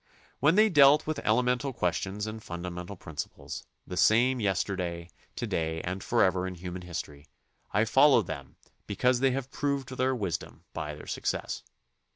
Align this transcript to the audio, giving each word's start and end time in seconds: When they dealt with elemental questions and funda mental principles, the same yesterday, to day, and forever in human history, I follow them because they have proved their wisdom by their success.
When 0.39 0.55
they 0.55 0.67
dealt 0.67 1.05
with 1.05 1.19
elemental 1.19 1.73
questions 1.73 2.25
and 2.25 2.41
funda 2.41 2.71
mental 2.71 2.95
principles, 2.95 3.67
the 3.85 3.95
same 3.95 4.39
yesterday, 4.39 5.11
to 5.35 5.45
day, 5.45 5.79
and 5.83 6.03
forever 6.03 6.47
in 6.47 6.55
human 6.55 6.81
history, 6.81 7.27
I 7.71 7.85
follow 7.85 8.23
them 8.23 8.55
because 8.87 9.19
they 9.19 9.29
have 9.29 9.51
proved 9.51 9.95
their 9.95 10.15
wisdom 10.15 10.63
by 10.73 10.95
their 10.95 11.05
success. 11.05 11.61